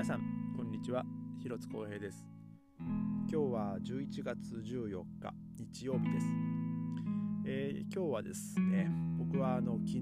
[0.00, 0.22] 皆さん
[0.56, 1.04] こんにちは。
[1.42, 2.26] 広津光平です。
[2.78, 6.26] 今日は11月14日日曜日です、
[7.44, 10.00] えー、今日はですね僕はあの昨日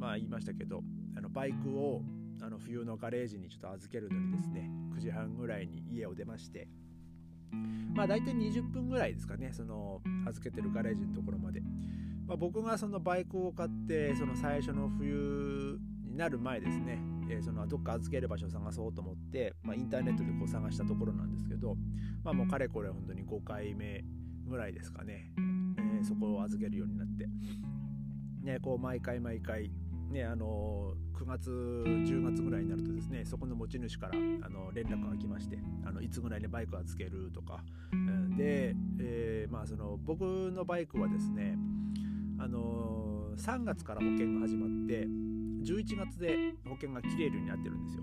[0.00, 0.82] まあ言いましたけど
[1.16, 2.02] あのバイクを
[2.42, 6.66] あの冬のガレージにちょっと預けるのにですね9時半ぐらいに家を出まして
[7.94, 11.60] まあ大体20分ぐらいですかねその預けてるガレージのところまで、
[12.26, 16.98] まあ、僕がそのバイクを買ってその最初の冬になる前ですね
[17.28, 21.76] えー、そのどっか預ける場所を探そうと思って、まあ、インターネットでこう探したところなんですけど、
[22.24, 24.04] まあ、もうかれこれ本当に5回目
[24.46, 27.26] ぐらいですかね、えー、そこを預けるようになって、
[28.42, 29.70] ね、こう毎回毎回
[30.10, 41.58] ね、あの9月10月ぐらいになるとですねそこの持ち主からあの連絡が来ましてあのいつぐらいにバイク預けるとか、うん、で、えー、まあ、その僕のバイクはですね
[42.38, 45.08] あの3月から保険が始まって
[45.66, 48.02] 11月で保険が切れるようになってるんですよ。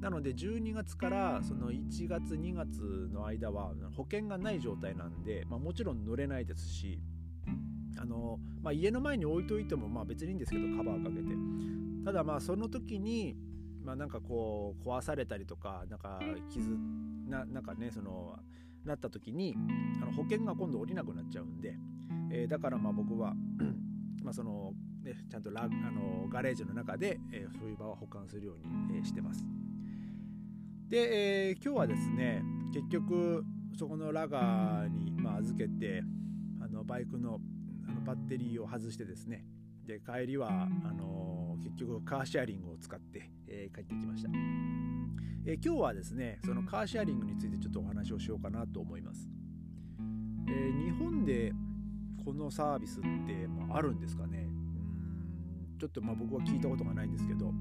[0.00, 7.00] なので12月からその1月2月の間は保険がない状態なんで、まあ、もちろん乗れないですし
[7.98, 11.34] あの、まあ、家の前に置いといてもまあ別にいいんですけどカバーかけて。
[12.04, 13.36] ただまあその時に
[13.88, 16.76] まあ、なんかこう壊されたりとかなんか傷
[17.26, 18.36] ななんかねその
[18.84, 19.54] なった時に
[20.02, 21.74] あの保険が今度下りなくなっちゃうんで、
[22.30, 23.32] えー、だからまあ僕は
[24.22, 24.74] まあその
[25.08, 28.58] ね、ちゃんとラあのガレージの中で、えー、冬場は保管するよう
[28.90, 29.44] に、えー、してます。
[30.88, 32.42] で、えー、今日はですね
[32.72, 33.44] 結局
[33.78, 36.02] そこのラガーに、まあ、預けて
[36.60, 37.40] あのバイクの
[37.86, 39.46] あのバッテリーを外してですね
[39.86, 44.28] で帰りはあの結局カーシェアリングを使って、え、帰ってきました、
[45.46, 49.26] えー、今日はですねそのカーシェアリングについてちょっとお話をしようかなと思います、
[50.48, 51.52] え、日本で
[52.24, 54.57] このサービスって、まあ、あるんですかね？
[55.78, 57.52] ちょっとまあ僕は聞いたことがないんですけど、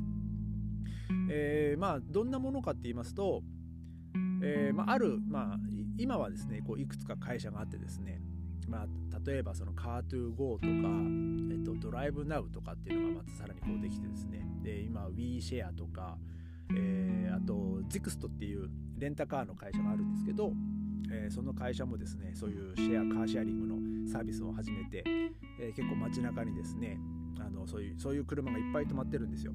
[1.29, 3.41] えー、まあどんなものかって言いますと、
[4.41, 5.57] えー、まあ、ある、まあ、
[5.97, 8.21] 今はですねこういくつか会社があってですね、
[8.67, 8.87] まあ、
[9.25, 10.67] 例えばその Car2Go とか、
[11.51, 14.45] えっと、ドライブナウとかっていうのがまたさらにこうできてですね。
[14.63, 16.17] で今 WeShare とか、
[16.75, 20.51] えー、あと ZIXT っていうレンタカーの会社があるんですけど、
[21.11, 25.03] えー、その会社もですねそういうシェアカーシェアリングのサービスを始めて、
[25.59, 26.99] えー、結構街中にですね
[27.39, 29.53] あのそういうそういう車がいっぱい止まってるんですよ。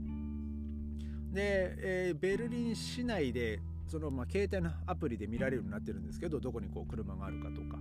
[1.33, 7.79] で、えー、ベルリン市内でその、まあ、携帯のアプリで見られるようになってるんですけどどこにこう車があるかとか。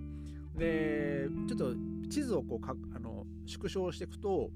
[0.56, 1.74] でちょっと
[2.10, 4.50] 地図をこうかあの縮小していくと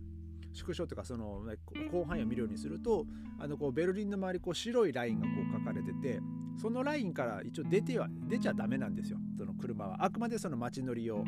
[0.52, 1.42] 縮小というかその
[1.90, 3.06] 広範囲を見るようにすると
[3.38, 6.20] あのこうベルリンの周りこう白いラインがこう書かれてて
[6.60, 9.18] そのラインから一応出ては出ちゃダメなんですよ。
[9.36, 10.02] その車は。
[10.02, 11.22] あくまでその街乗り用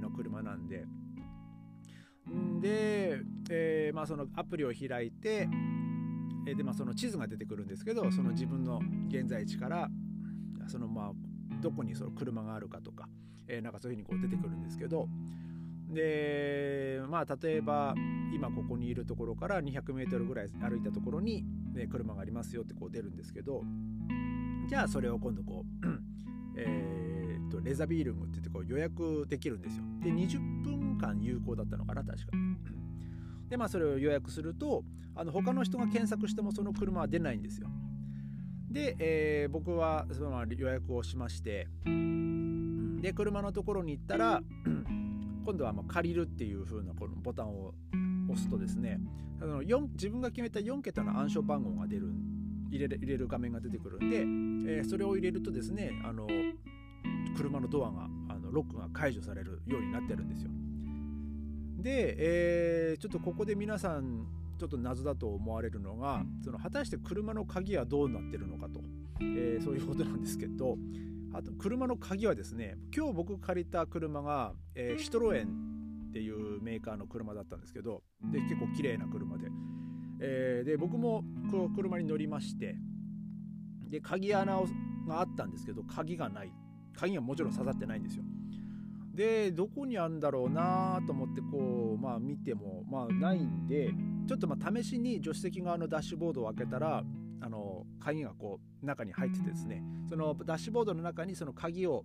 [0.00, 0.86] の車なんで。
[2.60, 3.20] で、
[3.50, 5.48] えー、まあ、そのアプリを開いて
[6.44, 9.88] で、まあ、その地図が出てくるんですけどその自分の現在地から
[10.66, 11.12] そのまあ
[11.60, 13.08] どこにその車があるかとか、
[13.48, 15.08] えー、なんかそういうふうにこう出てくるんですけど
[15.90, 17.94] でまあ例えば
[18.34, 23.62] 今ここにいるところから 200m ぐらい歩いたところに、ね、車がありますよってこう出るんですけど
[24.66, 25.86] じゃあそれを今度こう、
[26.56, 27.03] えー、
[27.64, 29.84] レザビールングって言ってこう予約できるんですよ。
[30.02, 32.32] で20分間有効だったのかな確か。
[33.48, 37.68] でまあそれを予約するとあの他の人が検索してもその車は出ないんですよ。
[38.70, 41.68] で、えー、僕はその予約をしまして
[43.00, 44.42] で車のところに行ったら
[45.44, 47.72] 今度はまあ借りるっていう風なこのボタンを
[48.28, 48.98] 押すとですね
[49.40, 52.08] あの自分が決めた4桁の暗証番号が出る
[52.70, 56.26] 入れる入れる画面が出てくるんで、えー、それを入れるとですねあの
[57.34, 60.50] 車のドアがあのロックが解除されるようになってるんですよ。
[61.82, 64.26] で、えー、ちょっとここで皆さん
[64.58, 68.80] ちょっと謎だと思われるのがその果たして車の鍵はどうなってるのかと、
[69.20, 70.76] えー、そういうことなんですけど
[71.34, 75.48] あと車の鍵はですね今日僕借りた車が、えー、シトロエン
[76.08, 78.02] っていうメーカーの車だったんですけど
[78.32, 79.48] で結構綺麗な車で、
[80.20, 81.24] えー、で僕も
[81.74, 82.76] 車に乗りまして
[83.90, 84.60] で鍵穴
[85.08, 86.52] があったんですけど鍵がない。
[86.94, 88.24] 鍵がもちろん刺さってないんですよ。
[89.14, 93.90] でどこにあるんだろうなと思ってこうまあ見てもまあないんで
[94.26, 97.04] ちょっとまあ試しに助手席側のダッシュボードを開けたら
[97.40, 102.04] あの鍵がこう中に入っててですねそのダッシュボードの中にその鍵を、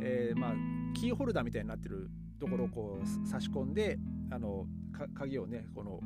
[0.00, 0.52] えー、まあ
[0.94, 2.08] キーホルダーみたいになってる
[2.40, 3.98] ところをこう差し込んで
[4.30, 4.66] あの
[5.14, 6.00] 鍵をねこの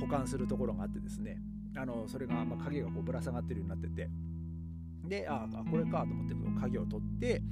[0.00, 1.38] 保管するところがあってですね
[1.76, 4.10] あのそれが、まあ、鍵がこうぶら下がってるようになってて。
[5.08, 7.42] でああこれかと思って鍵を取って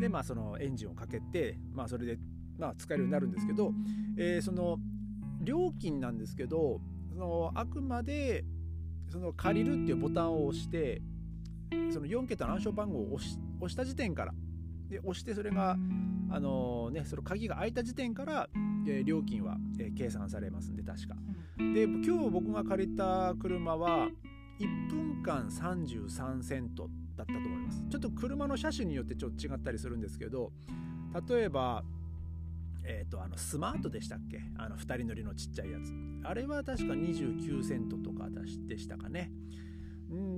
[0.00, 2.18] でまあそのエンジンをかけてまあそれで
[2.58, 3.72] まあ使えるようになるんですけど、
[4.18, 4.78] えー、その
[5.40, 8.44] 料金なんですけどそのあくまで
[9.10, 11.00] その借りるっていうボタンを押して
[11.92, 14.32] その4桁の暗証番号を押し押した時点から
[14.88, 15.76] で押してそれが
[16.30, 18.48] あのねその鍵が開いた時点から、
[18.86, 21.14] えー、料金は、えー、計算されますんで確か。
[21.58, 24.08] で今日僕が借りた車は
[24.58, 27.84] 1分間33セントだったと思います。
[27.90, 30.52] ちょっと車の車種によってちょっと違ったりするんですけど
[31.28, 31.84] 例えば
[32.88, 34.40] えーと、あのスマートでしたっけ？
[34.56, 35.92] あの2人乗りのちっちゃいやつ。
[36.22, 38.28] あれは確か29セントとか
[38.68, 39.32] でしたかね。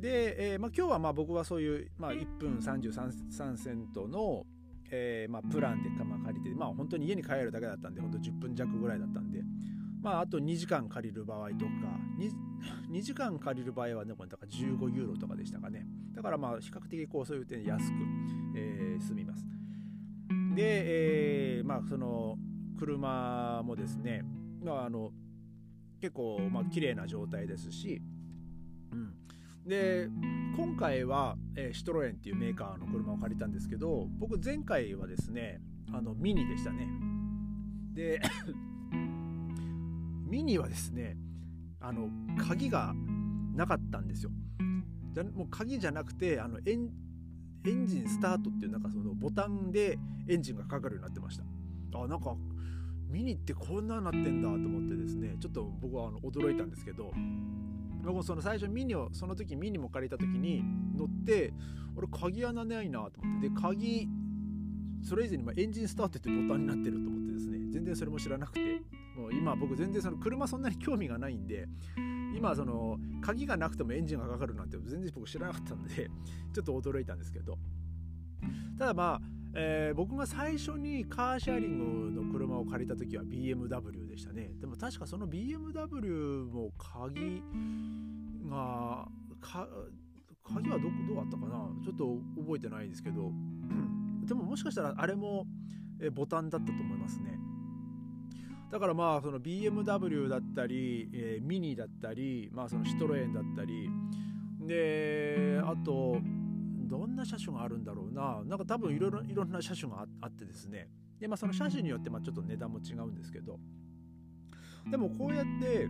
[0.01, 4.47] で、えーまあ、今日はまあ僕はそういう、まあ、1分33セントの、
[4.91, 9.38] えーまあ、プランでまあ借りて、まあ、本当に家に帰るだけだったんで本当10分弱ぐらいだったんで、
[10.01, 11.73] まあ、あと2時間借りる場合とか
[12.19, 12.33] 2,
[12.91, 15.87] 2 時間借りる場合はねこれだから15ユーロとかでしたかね。
[16.13, 17.95] だからまあ比較的こうそういう点安く、
[18.55, 19.47] えー、済みます。
[20.55, 22.39] で、えー、まあその
[22.79, 24.25] 車もですね、
[24.65, 25.13] まあ、あの
[26.01, 28.01] 結構まあ綺麗な状態ですし、
[28.93, 29.15] うん、
[29.67, 30.09] で
[30.57, 35.61] 今回は、えー、シトロエンっていうメーカーの車を借りたんですけど僕前回はですね
[35.93, 36.89] あのミニでしたね。
[37.95, 38.21] で
[40.29, 41.17] ミニはですね
[41.81, 42.09] あの
[42.49, 42.95] 鍵が
[43.55, 44.31] なかったんですよ。
[45.15, 46.91] じゃもう鍵じゃなくてあのエン
[47.67, 49.99] エンジンスタートっていうなんかそのボタンで
[50.29, 51.45] エンジンがかかるようになってました。
[51.95, 52.37] あなんか
[53.09, 57.11] ミニってこんなになってんだと思ってですねちょっと僕はあの驚いたんですけど
[58.03, 60.63] 僕もその最初ミニをその時ミニも借りた時に
[60.95, 61.53] 乗って
[61.97, 64.09] 俺鍵穴ないなと思ってで鍵
[65.03, 68.83] それ以前にエンジンスタートってボタンになってると思ってですね全然それも知らなくて。
[69.19, 71.67] もう今僕全然その車そんなに興味がないんで
[72.37, 76.09] 今その鍵がなくてもエンジンがかかるなんて全然僕知らなかったんで
[76.55, 77.59] ちょっと驚いたんですけど。
[78.79, 79.21] ただまあ、
[79.55, 84.53] えー、僕が最初にカーシェアリングの車を借りた時は BMW でしたね。
[84.61, 87.43] でも確かその BMW も鍵
[88.49, 89.09] が
[90.45, 91.69] 鍵はどどうだったかな？
[91.83, 93.33] ちょっと覚えてないですけど。
[94.25, 95.47] でももしかしたらあれも
[96.13, 97.37] ボタンだったと思いますね。
[98.71, 103.89] だからまあその BMW だったり、えー、ミニだったり、まあ、そのシトロエンだったり
[104.61, 106.19] であと
[106.89, 108.43] どんな車種があるんだろうな。
[108.45, 110.89] なんか多分いろいろいろんな車種があってですね。
[111.21, 113.59] で、まあ、その車種によってまあちょっと値段も違うんですけど。
[114.91, 115.89] でもこうやって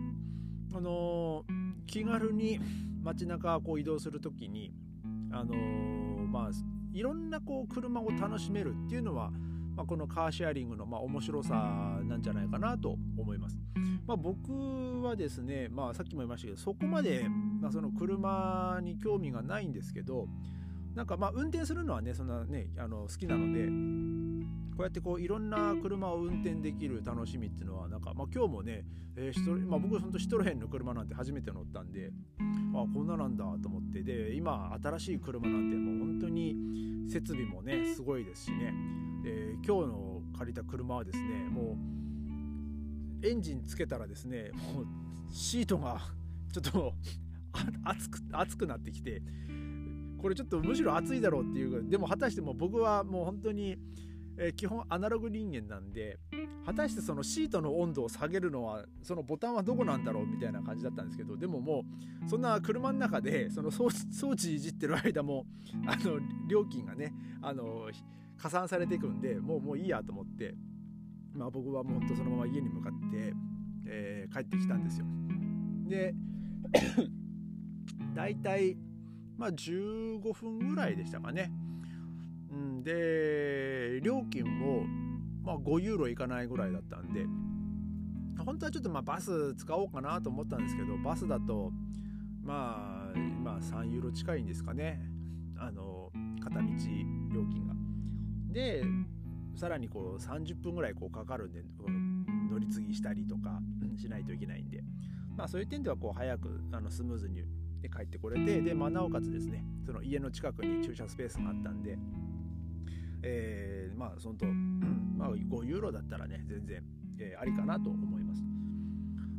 [0.75, 2.59] あのー、気軽に
[3.03, 4.73] 街中こう移動する時に
[5.31, 6.51] あのー、まあ
[6.93, 9.31] いろんなこう車を楽しめるっていうのは
[9.79, 13.57] まあ、このカーシェアリングのまあ面白さなんじゃないかなと思います。
[14.09, 17.29] まあ、僕はですね、まあ、さっきも言いましたけどそこまで、
[17.61, 20.27] まあ、その車に興味がないんですけど
[20.97, 23.67] なんかまあ運転するのはねそんなねあの好きなので
[24.77, 28.85] こうやってこういろんな車を運転できる楽しみっていうのはなんか、まあ、今日もね、
[29.15, 32.11] えーまあ、僕本当シトロヘンの車なんて初めて乗ったんで
[32.75, 36.57] あこんななんだと思ってで今新しい車なんてもう本当に
[37.09, 38.75] 設備もねすごいですしね
[39.29, 41.77] えー、今日の借りた車はですねも
[43.23, 44.87] うエンジンつけたらですねもう
[45.31, 46.01] シートが
[46.51, 46.95] ちょっと
[47.85, 49.21] 熱く熱くなってきて
[50.17, 53.77] これちょっとむしろ暑いだろうっていうでも果たしても僕はもう本当に、
[54.39, 56.19] えー、基本アナログ人間なんで
[56.65, 61.85] 果たしてそのシートの温度を下げるのはそのボタンはどこなんだろうみたいな感じだったんですけどでもも
[62.25, 65.44] うそんな車の中でその装置いじってる間も
[65.87, 66.19] あの
[66.49, 67.91] 料金がねあの
[68.41, 70.55] 加算されていくんでもうもういいやと思って、
[71.35, 73.35] まあ、僕はもうほんとそのまま家に向かって、
[73.87, 75.07] えー、帰ってきたんですよ。
[75.89, 76.15] で
[78.15, 78.77] 大体
[79.37, 81.51] まあ15分ぐらいでしたかね。
[82.51, 84.85] うん、で料金も、
[85.43, 87.27] まあ、5ユーロいかないぐらいだったんで
[88.45, 91.73] 本当はちょっとまあバス使おうかなと思ったんですけどバスだと
[92.43, 95.01] まあ今3ユーロ近いんですかね
[95.57, 96.67] あの片道
[97.35, 97.78] 料金が。
[98.50, 98.82] で
[99.55, 101.62] さらにこう30分ぐらいこうかかるんで
[102.50, 103.60] 乗り継ぎしたりとか
[103.96, 104.82] しないといけないんで、
[105.36, 107.43] まあ、そういう点ではこう早くあのスムーズに
[107.94, 111.98] 帰ってこれてで、まあ、なおかつですねその家の近くに駐車スペースがあったんで、
[113.22, 116.82] えー、まあそのと、まあ、5ユーロだったらね全然、
[117.19, 118.43] えー、ありかなと思います。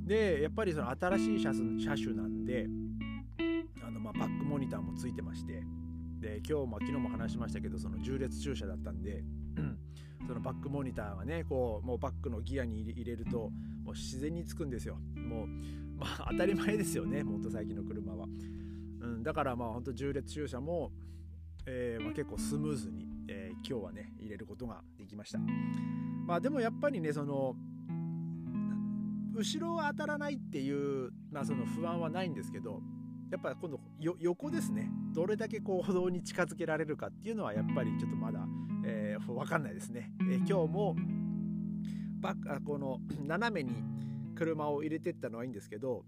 [0.05, 2.67] でやっぱりその新しい車車種なんで
[3.85, 5.63] あのまあバックモニターもついてまして
[6.19, 9.23] で今日も昨日も話しましたけどその重列駐車だったんで
[10.29, 13.49] そのバックモニターがねこうもうバックのギアに入れると
[13.83, 14.99] もう自然につくんですよ。
[15.15, 15.47] もう
[15.97, 18.27] まあ当たり前ですよねもっと最近の車は、
[19.01, 20.91] うん、だからまあほんと重列駐車も、
[21.65, 25.39] えーまあ、結構スムーズに、えー、今日はね入れることができました。
[26.27, 27.55] まあでもやっぱりねその
[29.33, 32.81] 後ろは当たらないっていう、まあ、その不安はないんですけど
[33.31, 34.89] やっぱ今度横ですね。
[35.13, 38.47] どれだけこう歩道に近づけられるかっていうのはやっぱりちょっとまだ、
[38.85, 40.95] えー、分かんないですね、えー、今日も
[42.19, 43.83] バッこの斜めに
[44.35, 46.03] 車を入れてったのはいいんですけど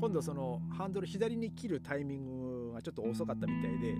[0.00, 3.94] 今度そのハンドル左に切るタイミングがちょっと遅かったみたいで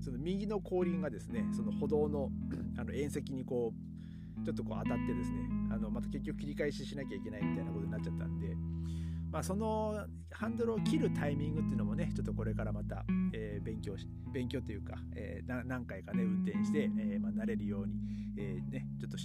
[0.00, 2.30] その右の後輪がですねその歩道の
[2.76, 3.72] あの縁石にこ
[4.40, 5.38] うちょっとこう当たってですね
[5.72, 8.56] あのまた結局切り返ししなきゃいけないみたいなことになっちゃったんで、
[9.30, 17.94] まあ、そのハンドルを切るタイミングっていうのもねちょっとこれからまた、えー、勉強し勉強というか、えー、何回かね運転して、えーまあ、慣れるように、
[18.38, 19.18] えー、ねちょっと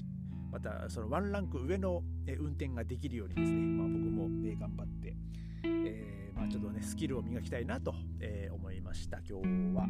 [0.52, 5.16] またそのワンランク上の運転ができるようにですね、まあ、僕も、え頑張って、
[5.64, 9.88] えーまあ、ちょっとねスキルを磨きたいなと、えー、思いました今日は、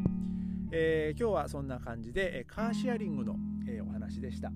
[0.72, 3.36] えー、今日はそんな感じでカーシェアリングの、
[3.68, 4.50] えー、お話でした、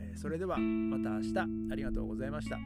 [0.00, 1.38] えー、それではまた明日
[1.72, 2.58] ありがとうございました。